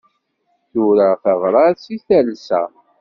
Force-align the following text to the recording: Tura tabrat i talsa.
Tura 0.71 1.07
tabrat 1.23 1.79
i 1.95 1.97
talsa. 2.07 2.63